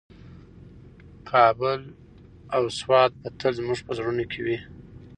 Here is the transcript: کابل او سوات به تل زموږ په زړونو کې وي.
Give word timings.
کابل 1.29 1.81
او 2.55 2.63
سوات 2.79 3.11
به 3.21 3.29
تل 3.39 3.51
زموږ 3.59 3.79
په 3.87 3.91
زړونو 3.97 4.23
کې 4.31 4.39
وي. 4.45 4.57